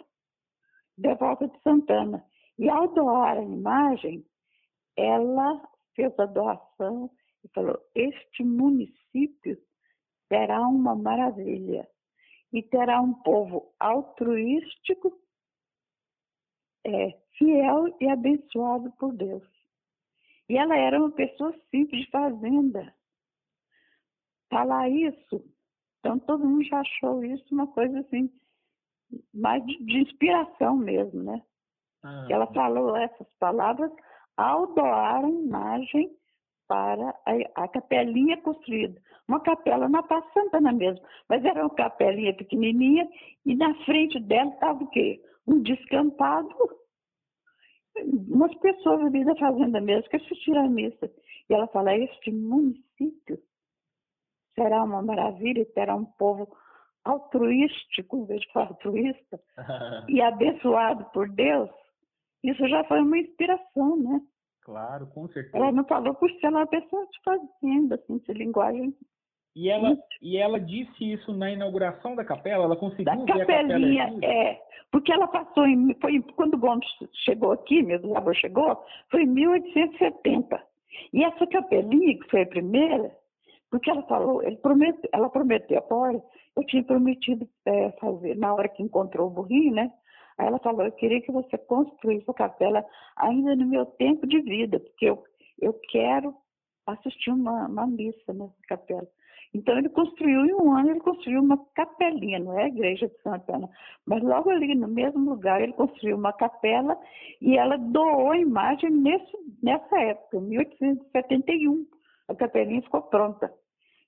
devota 0.97 1.47
de 1.47 1.59
Santana. 1.61 2.23
E 2.57 2.69
ao 2.69 2.93
doar 2.93 3.37
a 3.37 3.43
imagem, 3.43 4.25
ela 4.95 5.61
fez 5.95 6.17
a 6.19 6.25
doação 6.25 7.09
e 7.43 7.49
falou: 7.53 7.79
Este 7.95 8.43
município 8.43 9.57
será 10.27 10.67
uma 10.67 10.95
maravilha 10.95 11.87
e 12.51 12.63
terá 12.63 13.01
um 13.01 13.13
povo 13.13 13.73
altruístico, 13.79 15.13
é, 16.87 17.17
fiel 17.37 17.85
e 17.99 18.07
abençoado 18.07 18.91
por 18.93 19.13
Deus. 19.13 19.43
E 20.49 20.57
ela 20.57 20.75
era 20.77 20.97
uma 20.97 21.11
pessoa 21.11 21.53
simples 21.69 22.05
de 22.05 22.09
fazenda. 22.09 22.93
Falar 24.49 24.89
isso, 24.89 25.43
então 25.99 26.17
todo 26.19 26.47
mundo 26.47 26.63
já 26.63 26.79
achou 26.79 27.23
isso 27.23 27.53
uma 27.53 27.67
coisa 27.67 27.99
assim, 27.99 28.31
mais 29.33 29.65
de, 29.65 29.77
de 29.83 29.97
inspiração 29.99 30.77
mesmo, 30.77 31.21
né? 31.21 31.41
Ah, 32.01 32.27
ela 32.29 32.47
falou 32.47 32.95
essas 32.95 33.27
palavras 33.39 33.91
ao 34.37 34.73
doar 34.73 35.25
a 35.25 35.29
imagem 35.29 36.09
para 36.65 37.09
a, 37.25 37.63
a, 37.63 37.67
capelinha 37.67 38.37
construída. 38.37 39.01
Uma 39.27 39.41
capela 39.41 39.89
na 39.89 40.01
Praça 40.03 40.29
Santana 40.33 40.71
mesmo, 40.71 41.05
mas 41.27 41.43
era 41.43 41.61
uma 41.61 41.75
capelinha 41.75 42.33
pequenininha 42.33 43.09
e 43.45 43.55
na 43.55 43.73
frente 43.83 44.17
dela 44.19 44.51
estava 44.51 44.81
o 44.81 44.87
quê? 44.87 45.21
Um 45.47 45.61
descampado 45.61 46.55
umas 48.03 48.53
pessoas 48.59 49.01
ali 49.01 49.25
da 49.25 49.35
fazenda 49.35 49.81
mesmo 49.81 50.09
que 50.09 50.17
assistiram 50.17 50.65
a 50.65 50.69
missa. 50.69 51.09
E 51.49 51.53
ela 51.53 51.67
fala, 51.67 51.95
este 51.95 52.31
município 52.31 53.39
será 54.53 54.83
uma 54.83 55.01
maravilha 55.01 55.61
e 55.61 55.65
terá 55.65 55.95
um 55.95 56.05
povo 56.05 56.47
altruístico, 57.03 58.17
em 58.17 58.25
vez 58.25 58.41
de 58.41 58.51
falar 58.51 58.67
altruísta, 58.67 59.39
e 60.09 60.21
abençoado 60.21 61.05
por 61.11 61.29
Deus. 61.29 61.69
Isso 62.43 62.67
já 62.67 62.83
foi 62.83 63.01
uma 63.01 63.17
inspiração, 63.17 63.97
né? 63.97 64.21
Claro, 64.61 65.07
com 65.07 65.27
certeza. 65.29 65.57
Ela 65.57 65.71
não 65.71 65.85
falou 65.85 66.13
por 66.15 66.29
ser 66.33 66.49
uma 66.49 66.67
pessoa 66.67 67.05
de 67.07 67.21
fazenda, 67.23 67.95
assim, 67.95 68.17
de 68.17 68.33
linguagem 68.33 68.93
e 69.57 69.71
ela, 69.71 69.97
e 70.21 70.37
ela 70.37 70.59
disse 70.59 71.13
isso 71.13 71.33
na 71.33 71.49
inauguração 71.49 72.15
da 72.15 72.23
capela? 72.23 72.65
Ela 72.65 72.75
conseguiu 72.75 73.05
da 73.05 73.15
ver 73.15 73.39
capelinha, 73.39 74.03
a 74.03 74.11
capela 74.11 74.31
É, 74.31 74.61
porque 74.91 75.11
ela 75.11 75.27
passou 75.27 75.65
em. 75.65 75.95
Foi, 75.99 76.21
quando 76.35 76.53
o 76.53 76.59
Gomes 76.59 76.87
chegou 77.25 77.53
aqui, 77.53 77.81
meu 77.81 78.15
avô 78.15 78.31
chegou, 78.35 78.79
foi 79.09 79.23
em 79.23 79.25
1870. 79.25 80.61
E 81.11 81.23
essa 81.23 81.47
capelinha, 81.47 82.19
que 82.19 82.29
foi 82.29 82.43
a 82.43 82.47
primeira, 82.47 83.11
porque 83.71 83.89
ela 83.89 84.03
falou, 84.03 84.43
ele 84.43 84.57
prometeu, 84.57 85.09
ela 85.11 85.27
prometeu, 85.27 85.83
olha, 85.89 86.21
eu 86.55 86.63
tinha 86.67 86.83
prometido 86.83 87.49
é, 87.65 87.89
fazer, 87.99 88.37
na 88.37 88.53
hora 88.53 88.69
que 88.69 88.83
encontrou 88.83 89.25
o 89.25 89.31
burrinho, 89.31 89.73
né? 89.73 89.91
Aí 90.37 90.45
ela 90.45 90.59
falou, 90.59 90.83
eu 90.83 90.91
queria 90.91 91.19
que 91.19 91.31
você 91.31 91.57
construísse 91.57 92.29
a 92.29 92.33
capela 92.33 92.85
ainda 93.15 93.55
no 93.55 93.65
meu 93.65 93.87
tempo 93.87 94.27
de 94.27 94.39
vida, 94.41 94.79
porque 94.79 95.05
eu, 95.05 95.23
eu 95.59 95.73
quero 95.89 96.35
assistir 96.93 97.31
uma, 97.31 97.67
uma 97.67 97.87
missa 97.87 98.33
nessa 98.33 98.53
capela. 98.67 99.07
Então 99.53 99.77
ele 99.77 99.89
construiu 99.89 100.45
em 100.45 100.53
um 100.53 100.73
ano, 100.73 100.91
ele 100.91 100.99
construiu 100.99 101.41
uma 101.41 101.57
capelinha, 101.73 102.39
não 102.39 102.59
é 102.59 102.65
a 102.65 102.67
igreja 102.67 103.07
de 103.07 103.17
Santana, 103.21 103.69
mas 104.05 104.21
logo 104.21 104.49
ali 104.49 104.75
no 104.75 104.87
mesmo 104.87 105.29
lugar 105.29 105.61
ele 105.61 105.73
construiu 105.73 106.17
uma 106.17 106.33
capela 106.33 106.97
e 107.41 107.57
ela 107.57 107.77
doou 107.77 108.31
a 108.31 108.37
imagem 108.37 108.89
nesse, 108.89 109.37
nessa 109.63 109.99
época, 109.99 110.39
1871. 110.41 111.85
A 112.27 112.35
capelinha 112.35 112.81
ficou 112.81 113.01
pronta. 113.03 113.51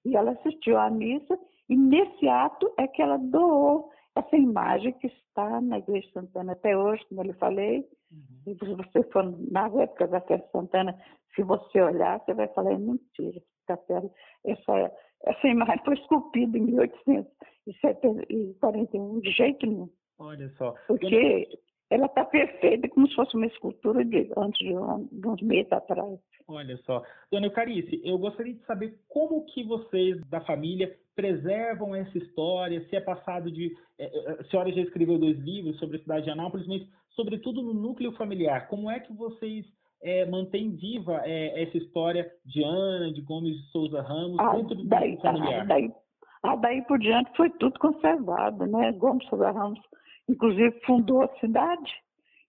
E 0.05 0.15
ela 0.15 0.31
assistiu 0.31 0.77
à 0.77 0.89
missa 0.89 1.39
e 1.69 1.75
nesse 1.75 2.27
ato 2.27 2.71
é 2.77 2.87
que 2.87 3.01
ela 3.01 3.17
doou 3.17 3.89
essa 4.15 4.35
imagem 4.35 4.91
que 4.93 5.07
está 5.07 5.61
na 5.61 5.77
igreja 5.77 6.07
de 6.07 6.13
Santana 6.13 6.53
até 6.53 6.77
hoje, 6.77 7.05
como 7.07 7.21
eu 7.21 7.27
lhe 7.27 7.33
falei. 7.33 7.87
Uhum. 8.11 8.28
E 8.47 8.55
se 8.55 8.65
você 8.65 9.03
for 9.11 9.23
nas 9.51 9.75
épocas 9.75 10.09
da 10.09 10.19
de 10.19 10.51
Santana, 10.51 10.97
se 11.35 11.43
você 11.43 11.81
olhar, 11.81 12.19
você 12.19 12.33
vai 12.33 12.47
falar, 12.49 12.73
é 12.73 12.77
mentira, 12.77 13.41
capela, 13.67 14.09
essa 14.45 14.91
essa 15.25 15.47
imagem 15.47 15.81
foi 15.83 15.95
esculpida 15.95 16.55
em 16.57 16.61
1841, 16.61 19.19
de 19.19 19.31
jeito 19.31 19.65
nenhum. 19.65 19.89
Olha 20.17 20.47
só. 20.57 20.73
Porque 20.87 21.49
ela 21.89 22.05
está 22.05 22.23
perfeita, 22.25 22.87
como 22.89 23.07
se 23.07 23.15
fosse 23.15 23.35
uma 23.35 23.47
escultura 23.47 24.05
de 24.05 24.31
antes 24.37 24.59
de, 24.59 24.73
de 25.11 25.27
uns 25.27 25.41
meses 25.41 25.71
atrás. 25.71 26.19
Olha 26.47 26.77
só. 26.77 27.03
Dona 27.31 27.47
Eucarice, 27.47 27.99
eu 28.03 28.15
gostaria 28.17 28.53
de 28.53 28.63
saber 28.65 28.97
como 29.07 29.45
que 29.45 29.63
vocês 29.63 30.19
da 30.29 30.41
família 30.41 30.95
preservam 31.15 31.95
essa 31.95 32.17
história, 32.17 32.85
se 32.87 32.95
é 32.95 33.01
passado 33.01 33.51
de... 33.51 33.75
É, 33.97 34.05
é, 34.05 34.31
a 34.39 34.43
senhora 34.45 34.71
já 34.71 34.81
escreveu 34.81 35.17
dois 35.17 35.37
livros 35.39 35.77
sobre 35.77 35.97
a 35.97 35.99
cidade 35.99 36.23
de 36.25 36.31
Anápolis, 36.31 36.65
mas 36.65 36.81
sobretudo 37.19 37.61
no 37.61 37.73
núcleo 37.73 38.13
familiar. 38.13 38.69
Como 38.69 38.89
é 38.89 38.97
que 38.97 39.11
vocês 39.11 39.65
é, 40.01 40.25
mantém 40.25 40.71
viva 40.77 41.21
é, 41.25 41.63
essa 41.63 41.77
história 41.77 42.31
de 42.45 42.63
Ana, 42.63 43.11
de 43.11 43.21
Gomes 43.21 43.57
de 43.57 43.71
Souza 43.71 44.01
Ramos, 44.01 44.39
ah, 44.39 44.55
dentro 44.55 44.75
do 44.75 44.85
daí, 44.85 45.17
familiar? 45.17 45.67
Daí, 45.67 45.91
ah, 46.43 46.55
daí 46.55 46.81
por 46.83 46.97
diante 46.97 47.35
foi 47.35 47.49
tudo 47.49 47.77
conservado, 47.77 48.65
né? 48.65 48.93
Gomes 48.93 49.23
de 49.23 49.29
Souza 49.29 49.51
Ramos, 49.51 49.79
inclusive, 50.29 50.71
fundou 50.85 51.23
a 51.23 51.39
cidade. 51.39 51.93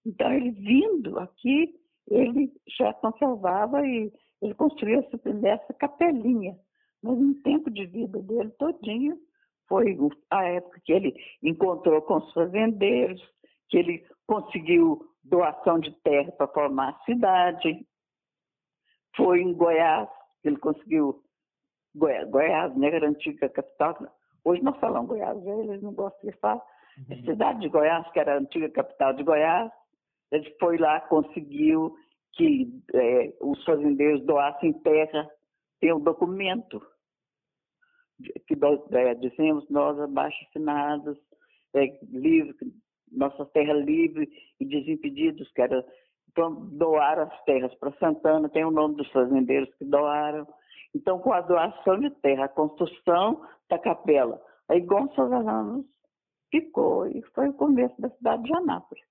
Então, 0.07 0.33
ele 0.33 0.53
vindo 0.53 1.19
aqui, 1.19 1.75
ele 2.09 2.53
já 2.79 2.95
conservava 2.95 3.85
e 3.85 4.13
ele 4.41 4.55
construiu 4.55 5.01
essa, 5.01 5.19
essa 5.49 5.75
capelinha. 5.75 6.55
Mas 7.03 7.19
no 7.19 7.35
tempo 7.43 7.71
de 7.71 7.87
vida 7.87 8.23
dele 8.23 8.51
todinho 8.51 9.17
foi 9.69 9.99
a 10.31 10.45
época 10.45 10.81
que 10.85 10.93
ele 10.93 11.15
encontrou 11.43 12.01
com 12.03 12.19
os 12.19 12.33
fazendeiros, 12.33 13.21
que 13.71 13.79
ele 13.79 14.07
conseguiu 14.27 15.01
doação 15.25 15.79
de 15.79 15.93
terra 16.03 16.31
para 16.33 16.49
formar 16.49 16.91
a 16.91 17.05
cidade. 17.05 17.87
Foi 19.17 19.41
em 19.41 19.55
Goiás, 19.55 20.09
que 20.43 20.49
ele 20.49 20.59
conseguiu. 20.59 21.23
Goiás, 21.95 22.29
Goiás 22.31 22.77
né, 22.77 22.89
era 22.89 23.07
a 23.07 23.11
antiga 23.11 23.49
capital. 23.49 23.97
Hoje 24.45 24.63
nós 24.63 24.79
falamos 24.79 25.09
Goiás, 25.09 25.43
né, 25.43 25.61
eles 25.61 25.83
não 25.83 25.93
gostam 25.93 26.31
de 26.31 26.37
falar. 26.39 26.63
Uhum. 26.99 27.19
A 27.19 27.25
cidade 27.25 27.61
de 27.61 27.69
Goiás, 27.69 28.11
que 28.13 28.21
era 28.21 28.35
a 28.35 28.39
antiga 28.39 28.69
capital 28.71 29.15
de 29.15 29.23
Goiás, 29.23 29.71
ele 30.31 30.57
foi 30.61 30.79
lá, 30.79 31.01
conseguiu 31.01 31.97
que 32.35 32.69
é, 32.95 33.35
os 33.41 33.63
fazendeiros 33.65 34.25
doassem 34.25 34.73
terra, 34.83 35.29
tem 35.81 35.93
um 35.93 36.01
documento 36.01 36.81
que 38.47 38.55
nós 38.57 38.81
é, 38.93 39.15
dizemos 39.15 39.69
nós 39.69 39.99
abaixo 39.99 40.39
assinados, 40.49 41.19
é, 41.75 41.87
livre, 42.03 42.55
nossa 43.11 43.45
terra 43.47 43.73
livre 43.73 44.29
e 44.59 44.65
desimpedidos, 44.65 45.51
que 45.53 45.63
era 45.63 45.85
então, 46.31 46.55
doar 46.71 47.19
as 47.19 47.45
terras 47.45 47.75
para 47.75 47.93
Santana, 47.93 48.49
tem 48.49 48.65
o 48.65 48.71
nome 48.71 48.97
dos 48.97 49.11
fazendeiros 49.11 49.73
que 49.75 49.85
doaram. 49.85 50.47
Então, 50.95 51.19
com 51.19 51.33
a 51.33 51.41
doação 51.41 51.99
de 51.99 52.11
terra, 52.23 52.45
a 52.45 52.49
construção 52.49 53.45
da 53.69 53.79
capela, 53.79 54.41
aí 54.69 54.81
Gonçalves 54.81 55.45
Ramos 55.45 55.87
ficou 56.51 57.07
e 57.07 57.23
foi 57.35 57.49
o 57.49 57.55
começo 57.55 58.01
da 58.01 58.11
cidade 58.11 58.45
de 58.45 58.55
Anápolis. 58.55 59.05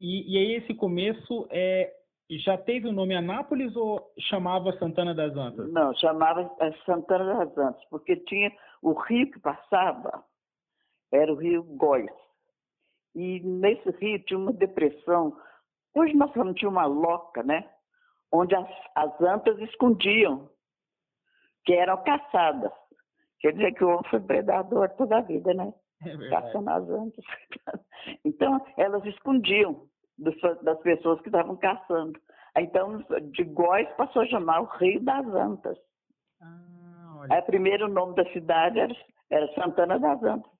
E, 0.00 0.34
e 0.34 0.38
aí 0.38 0.54
esse 0.56 0.74
começo 0.74 1.46
é, 1.50 1.92
já 2.30 2.56
teve 2.56 2.88
o 2.88 2.92
nome 2.92 3.14
Anápolis 3.14 3.74
ou 3.76 4.12
chamava 4.18 4.72
Santana 4.78 5.14
das 5.14 5.34
Antas? 5.36 5.70
Não, 5.72 5.94
chamava 5.94 6.50
é, 6.60 6.72
Santana 6.84 7.44
das 7.44 7.56
Antas, 7.56 7.84
porque 7.90 8.16
tinha 8.16 8.50
o 8.82 8.92
rio 8.92 9.30
que 9.30 9.40
passava, 9.40 10.24
era 11.12 11.32
o 11.32 11.36
rio 11.36 11.62
Góis. 11.62 12.10
E 13.14 13.40
nesse 13.40 13.90
rio 13.90 14.22
tinha 14.24 14.38
uma 14.38 14.52
depressão. 14.52 15.36
Hoje 15.94 16.14
nós 16.14 16.32
falamos 16.32 16.58
tinha 16.58 16.70
uma 16.70 16.86
loca, 16.86 17.42
né? 17.42 17.68
Onde 18.32 18.54
as, 18.54 18.68
as 18.94 19.20
antas 19.20 19.58
escondiam, 19.58 20.48
que 21.64 21.74
eram 21.74 22.02
caçadas. 22.02 22.72
Quer 23.40 23.52
dizer 23.52 23.72
que 23.74 23.84
o 23.84 23.88
homem 23.88 24.08
foi 24.08 24.20
predador 24.20 24.88
toda 24.90 25.18
a 25.18 25.20
vida, 25.20 25.52
né? 25.52 25.72
É 26.04 26.30
Caçando 26.30 26.70
as 26.70 26.88
antas. 26.88 27.24
Então, 28.24 28.60
elas 28.76 29.04
escondiam 29.04 29.86
das 30.18 30.78
pessoas 30.80 31.20
que 31.20 31.28
estavam 31.28 31.56
caçando. 31.56 32.18
Então, 32.56 32.98
de 33.30 33.44
Góis 33.44 33.88
passou 33.96 34.22
a 34.22 34.26
chamar 34.26 34.60
o 34.60 34.76
Rio 34.76 35.00
das 35.04 35.24
Antas. 35.26 35.78
Ah, 36.40 37.16
olha. 37.18 37.34
Aí, 37.34 37.40
o 37.40 37.46
primeiro 37.46 37.88
nome 37.88 38.16
da 38.16 38.24
cidade 38.32 38.80
era, 38.80 38.94
era 39.30 39.54
Santana 39.54 39.98
das 39.98 40.22
Antas. 40.22 40.51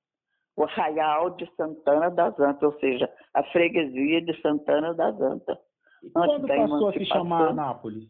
O 0.55 0.63
Arraial 0.63 1.31
de 1.31 1.49
Santana 1.55 2.11
das 2.11 2.39
Antas, 2.39 2.61
ou 2.61 2.79
seja, 2.79 3.09
a 3.33 3.43
freguesia 3.45 4.21
de 4.21 4.39
Santana 4.41 4.93
das 4.93 5.19
Antas. 5.19 5.57
E 6.03 6.09
quando 6.11 6.47
passou 6.47 6.89
a 6.89 6.93
se 6.93 7.05
chamar 7.05 7.49
Anápolis? 7.49 8.03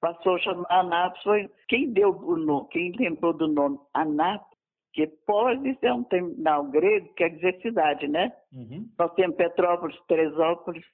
Passou 0.00 0.34
a 0.34 0.38
chamar 0.40 0.66
Anápolis, 0.68 1.22
foi 1.22 1.50
quem 1.68 1.92
deu 1.92 2.10
o 2.10 2.36
nome, 2.36 2.68
quem 2.70 2.92
lembrou 2.92 3.32
do 3.32 3.48
nome 3.48 3.78
Anápolis, 3.94 4.52
que 4.92 5.06
Polis 5.26 5.78
é 5.82 5.92
um 5.92 6.04
terminal 6.04 6.64
grego, 6.64 7.14
quer 7.14 7.30
dizer 7.30 7.58
cidade, 7.62 8.06
né? 8.08 8.32
Uhum. 8.52 8.88
Nós 8.98 9.14
temos 9.14 9.36
Petrópolis, 9.36 9.98
Teresópolis. 10.06 10.84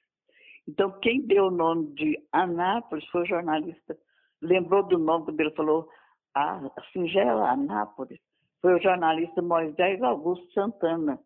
Então, 0.67 0.91
quem 1.01 1.25
deu 1.25 1.47
o 1.47 1.51
nome 1.51 1.93
de 1.95 2.17
Anápolis 2.31 3.05
foi 3.07 3.23
o 3.23 3.27
jornalista. 3.27 3.97
Lembrou 4.41 4.83
do 4.83 4.97
nome 4.97 5.25
quando 5.25 5.39
ele 5.41 5.51
falou 5.51 5.89
a 6.33 6.61
singela 6.93 7.49
Anápolis. 7.49 8.19
Foi 8.61 8.73
o 8.73 8.81
jornalista 8.81 9.41
Moisés 9.41 10.01
Augusto 10.01 10.51
Santana. 10.53 11.19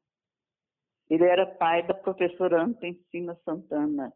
Ele 1.10 1.26
era 1.26 1.46
pai 1.46 1.86
da 1.86 1.94
professora 1.94 2.64
Antensina 2.64 3.36
Santana. 3.44 4.14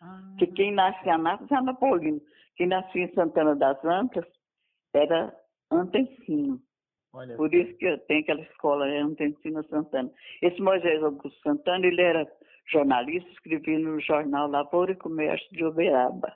Ah. 0.00 0.34
Que 0.38 0.46
quem 0.46 0.72
nasce 0.72 1.06
em 1.06 1.12
Anápolis 1.12 1.52
Anapolino. 1.52 2.20
Quem 2.56 2.66
nascia 2.66 3.04
em 3.04 3.14
Santana 3.14 3.54
das 3.54 3.82
Antas 3.84 4.26
era 4.94 5.34
Antensino. 5.70 6.60
Olha. 7.12 7.36
Por 7.36 7.52
isso 7.54 7.76
que 7.78 7.96
tem 8.06 8.20
aquela 8.20 8.40
escola, 8.42 8.88
é 8.88 8.98
Antensina 8.98 9.62
Santana. 9.64 10.10
Esse 10.42 10.60
Moisés 10.60 11.02
Augusto 11.02 11.40
Santana, 11.42 11.86
ele 11.86 12.00
era 12.00 12.30
jornalista, 12.70 13.30
escrevia 13.30 13.78
no 13.78 14.00
jornal 14.00 14.48
Lavoura 14.48 14.92
e 14.92 14.96
Comércio 14.96 15.48
de 15.52 15.64
Uberaba. 15.64 16.34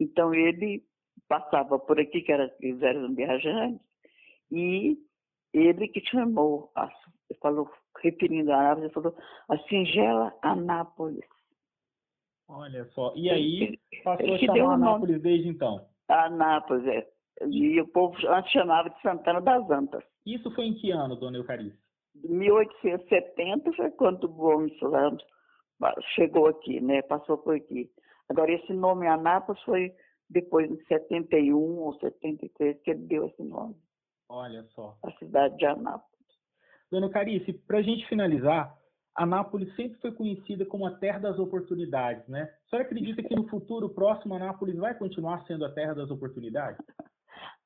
Então 0.00 0.34
ele 0.34 0.84
passava 1.28 1.78
por 1.78 2.00
aqui, 2.00 2.22
que 2.22 2.32
era, 2.32 2.52
eles 2.60 2.82
eram 2.82 3.14
viajantes, 3.14 3.80
e 4.50 4.98
ele 5.54 5.88
que 5.88 6.04
chamou, 6.06 6.70
ele 6.76 7.38
falou, 7.40 7.70
referindo 8.02 8.52
a 8.52 8.56
Anápolis, 8.56 8.84
ele 8.84 8.92
falou, 8.92 9.16
a 9.48 9.58
singela 9.68 10.34
Anápolis. 10.42 11.24
Olha 12.48 12.84
só, 12.86 13.12
e 13.14 13.30
aí 13.30 13.78
passou 14.02 14.34
a 14.34 14.38
chamar 14.38 14.74
Anápolis 14.74 15.22
desde 15.22 15.48
então? 15.48 15.86
Anápolis, 16.08 16.86
é. 16.86 17.08
E 17.46 17.80
o 17.80 17.88
povo 17.88 18.16
antes 18.28 18.52
chamava 18.52 18.90
de 18.90 19.00
Santana 19.00 19.40
das 19.40 19.68
Antas. 19.70 20.04
Isso 20.26 20.50
foi 20.54 20.66
em 20.66 20.74
que 20.74 20.90
ano, 20.90 21.16
dona 21.16 21.38
Eucarice? 21.38 21.76
1870 22.14 23.72
foi 23.72 23.90
quando 23.92 24.24
o 24.24 24.28
Gomes 24.28 24.78
Ramos 24.80 25.24
chegou 26.14 26.46
aqui, 26.46 26.80
né? 26.80 27.02
Passou 27.02 27.38
por 27.38 27.56
aqui. 27.56 27.90
Agora, 28.28 28.52
esse 28.52 28.72
nome 28.72 29.06
Anápolis 29.06 29.60
foi 29.62 29.92
depois 30.30 30.68
de 30.68 30.84
71 30.86 31.56
ou 31.56 31.94
73 31.94 32.80
que 32.82 32.90
ele 32.90 33.06
deu 33.06 33.26
esse 33.26 33.42
nome. 33.42 33.74
Olha 34.28 34.62
só. 34.74 34.96
A 35.04 35.10
cidade 35.12 35.56
de 35.56 35.66
Anápolis. 35.66 36.14
Dona 36.90 37.08
Carice, 37.10 37.52
para 37.52 37.78
a 37.78 37.82
gente 37.82 38.06
finalizar, 38.08 38.76
Anápolis 39.16 39.74
sempre 39.76 39.98
foi 40.00 40.12
conhecida 40.12 40.66
como 40.66 40.86
a 40.86 40.96
terra 40.96 41.18
das 41.20 41.38
oportunidades, 41.38 42.26
né? 42.28 42.42
A 42.66 42.68
senhora 42.68 42.86
acredita 42.86 43.22
que 43.22 43.34
no 43.34 43.48
futuro 43.48 43.88
próximo 43.88 44.34
Anápolis 44.34 44.76
vai 44.76 44.94
continuar 44.96 45.44
sendo 45.46 45.64
a 45.64 45.72
terra 45.72 45.94
das 45.94 46.10
oportunidades? 46.10 46.84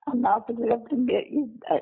Anápolis 0.07 0.61
é 0.63 0.73
a 0.73 0.79
primeira, 0.79 1.27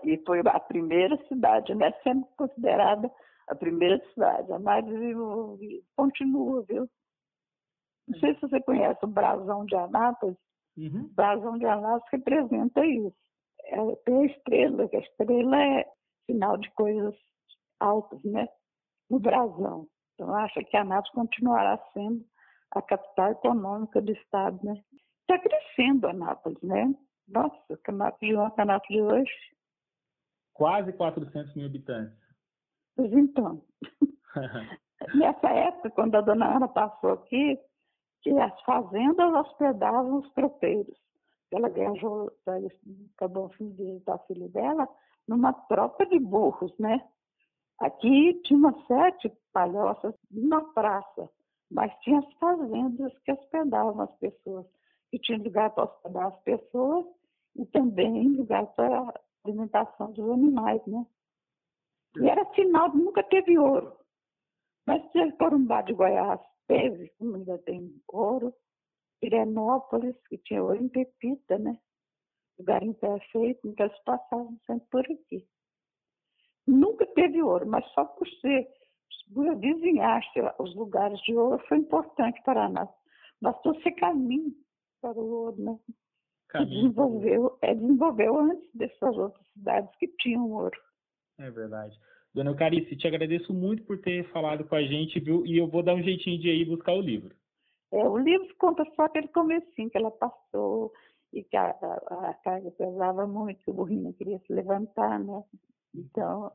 e 0.04 0.22
foi 0.26 0.40
a 0.40 0.60
primeira 0.60 1.16
cidade, 1.28 1.74
né? 1.74 1.92
Sempre 2.02 2.28
considerada 2.36 3.10
a 3.48 3.54
primeira 3.54 4.02
cidade, 4.12 4.52
a 4.52 4.58
mais 4.58 4.84
desenvolvida. 4.84 5.84
Continua, 5.96 6.64
viu? 6.68 6.88
Não 8.08 8.18
sei 8.20 8.34
se 8.34 8.40
você 8.40 8.60
conhece 8.62 9.04
o 9.04 9.08
brasão 9.08 9.64
de 9.66 9.74
Anápolis. 9.74 10.36
Uhum. 10.76 11.04
O 11.04 11.14
brasão 11.14 11.58
de 11.58 11.66
Anápolis 11.66 12.04
representa 12.12 12.84
isso. 12.84 13.16
Tem 14.04 14.22
a 14.22 14.26
estrela, 14.26 14.88
que 14.88 14.96
a 14.96 15.00
estrela 15.00 15.62
é 15.62 15.86
sinal 16.26 16.56
de 16.56 16.70
coisas 16.72 17.14
altas, 17.80 18.22
né? 18.24 18.48
No 19.10 19.18
brasão. 19.18 19.86
Então, 20.14 20.34
acho 20.34 20.60
que 20.60 20.76
Anápolis 20.76 21.12
continuará 21.12 21.78
sendo 21.92 22.24
a 22.72 22.82
capital 22.82 23.32
econômica 23.32 24.00
do 24.00 24.12
estado, 24.12 24.58
né? 24.64 24.74
Está 25.20 25.38
crescendo 25.38 26.08
Anápolis, 26.08 26.60
né? 26.62 26.94
Nossa, 27.28 27.76
Canato 27.82 28.18
de 28.20 28.36
ontem, 28.36 28.56
Canato 28.56 28.88
de 28.88 29.00
hoje. 29.00 29.32
Quase 30.54 30.92
400 30.92 31.54
mil 31.54 31.66
habitantes. 31.66 32.16
Pois 32.94 33.12
então. 33.12 33.62
Nessa 35.14 35.48
época, 35.50 35.90
quando 35.90 36.14
a 36.14 36.20
dona 36.20 36.56
Ana 36.56 36.68
passou 36.68 37.12
aqui, 37.12 37.58
que 38.22 38.30
as 38.38 38.60
fazendas 38.62 39.34
hospedavam 39.34 40.18
os 40.18 40.32
tropeiros. 40.32 40.96
Ela 41.52 41.68
viajou 41.68 42.30
para 42.44 42.58
acabou 43.14 43.48
de 43.48 43.64
visitar 43.72 44.16
o 44.16 44.26
filho 44.26 44.48
dela 44.48 44.88
numa 45.28 45.52
tropa 45.52 46.04
de 46.06 46.18
burros, 46.18 46.76
né? 46.78 47.06
Aqui 47.80 48.34
tinha 48.44 48.58
umas 48.58 48.86
sete 48.86 49.30
palhoças 49.52 50.14
numa 50.30 50.72
praça, 50.72 51.30
mas 51.70 51.92
tinha 52.00 52.20
as 52.20 52.32
fazendas 52.34 53.16
que 53.20 53.32
hospedavam 53.32 54.00
as 54.00 54.16
pessoas. 54.16 54.66
E 55.12 55.18
tinha 55.18 55.38
lugar 55.38 55.70
para 55.70 55.84
hospedar 55.84 56.26
as 56.26 56.40
pessoas 56.42 57.06
e 57.54 57.64
também 57.66 58.28
lugar 58.36 58.66
para 58.74 59.14
alimentação 59.44 60.12
dos 60.12 60.30
animais, 60.30 60.84
né? 60.86 61.06
E 62.18 62.28
era 62.28 62.44
sinal 62.54 62.90
de 62.90 62.98
nunca 62.98 63.22
teve 63.22 63.58
ouro. 63.58 63.96
Mas 64.86 65.08
teve 65.10 65.32
Corumbá 65.32 65.82
de 65.82 65.92
Goiás, 65.92 66.40
teve, 66.66 67.12
como 67.18 67.36
ainda 67.36 67.58
tem 67.58 67.94
ouro. 68.08 68.54
Pirenópolis, 69.26 70.14
que 70.28 70.38
tinha 70.38 70.62
ouro 70.62 70.80
em 70.80 70.88
Pepita, 70.88 71.58
né? 71.58 71.76
Lugar 72.56 72.80
imperfeito, 72.84 73.66
então 73.66 73.86
eles 73.86 73.98
passavam 74.04 74.56
sempre 74.64 74.86
por 74.88 75.00
aqui. 75.00 75.44
Nunca 76.64 77.04
teve 77.06 77.42
ouro, 77.42 77.66
mas 77.66 77.84
só 77.92 78.04
por 78.04 78.28
ser, 78.40 78.68
por 79.34 79.56
desenhar-se 79.56 80.40
os 80.60 80.74
lugares 80.76 81.20
de 81.22 81.36
ouro 81.36 81.60
foi 81.66 81.78
importante 81.78 82.40
para 82.44 82.68
nós. 82.68 82.88
Bastou 83.42 83.74
ser 83.82 83.92
caminho 83.92 84.54
para 85.02 85.18
o 85.18 85.28
ouro, 85.28 85.60
né? 85.60 85.78
desenvolveu, 86.64 87.58
é, 87.62 87.74
desenvolveu 87.74 88.38
antes 88.38 88.70
dessas 88.72 89.16
outras 89.18 89.46
cidades 89.48 89.90
que 89.96 90.06
tinham 90.20 90.52
ouro. 90.52 90.78
É 91.38 91.50
verdade. 91.50 91.98
Dona 92.32 92.50
Eucarice, 92.50 92.96
te 92.96 93.08
agradeço 93.08 93.52
muito 93.52 93.82
por 93.82 94.00
ter 94.00 94.30
falado 94.30 94.64
com 94.64 94.76
a 94.76 94.82
gente, 94.82 95.18
viu? 95.18 95.44
E 95.44 95.58
eu 95.58 95.66
vou 95.66 95.82
dar 95.82 95.94
um 95.94 96.02
jeitinho 96.02 96.38
de 96.38 96.48
ir 96.48 96.64
buscar 96.64 96.92
o 96.92 97.00
livro. 97.00 97.34
É, 97.96 98.06
o 98.06 98.18
livro 98.18 98.46
conta 98.58 98.84
só 98.94 99.04
aquele 99.04 99.28
comecinho 99.28 99.88
que 99.88 99.96
ela 99.96 100.10
passou 100.10 100.92
e 101.32 101.42
que 101.42 101.56
a, 101.56 101.70
a, 101.70 102.30
a 102.30 102.34
carga 102.34 102.70
pesava 102.72 103.26
muito, 103.26 103.62
que 103.62 103.70
o 103.70 103.74
burrinho 103.74 104.12
queria 104.12 104.38
se 104.40 104.52
levantar, 104.52 105.18
né? 105.18 105.42
Então, 105.94 106.52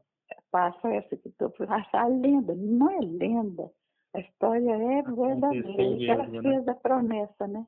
passa 0.52 0.88
essa 0.90 1.18
que 1.18 1.30
estou 1.30 1.52
a 1.94 2.08
lenda, 2.08 2.54
não 2.56 2.92
é 2.92 3.00
lenda, 3.00 3.72
a 4.14 4.20
história 4.20 4.70
é 4.70 5.02
verdadeira. 5.02 6.14
Ela 6.14 6.28
né? 6.28 6.42
fez 6.42 6.68
a 6.68 6.76
promessa, 6.76 7.48
né? 7.48 7.66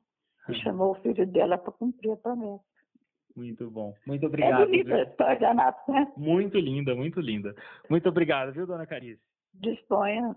E 0.48 0.54
chamou 0.62 0.92
o 0.92 0.94
filho 0.96 1.26
dela 1.26 1.58
para 1.58 1.72
cumprir 1.72 2.12
a 2.12 2.16
promessa. 2.16 2.62
Muito 3.34 3.68
bom. 3.70 3.92
Muito 4.06 4.26
obrigado. 4.26 4.62
É 4.62 4.66
bonita 4.66 4.94
a 4.94 5.02
história, 5.02 5.50
Anato, 5.50 5.90
né? 5.90 6.12
Muito 6.16 6.58
linda, 6.58 6.94
muito 6.94 7.20
linda. 7.20 7.56
Muito 7.90 8.08
obrigado, 8.08 8.52
viu, 8.52 8.66
dona 8.66 8.86
Carice? 8.86 9.20
Disponha. 9.54 10.36